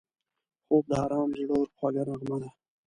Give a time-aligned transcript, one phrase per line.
[0.65, 2.49] خوب د آرام زړه خوږه نغمه ده